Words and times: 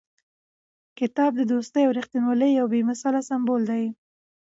کتاب 0.99 1.31
د 1.37 1.41
دوستۍ 1.51 1.81
او 1.85 1.91
رښتینولۍ 1.99 2.51
یو 2.59 2.67
بې 2.71 2.79
مثاله 2.91 3.19
سمبول 3.29 3.61
دی. 3.71 3.83